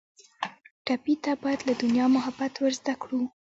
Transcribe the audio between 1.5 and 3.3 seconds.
له دنیا محبت ور زده کړو.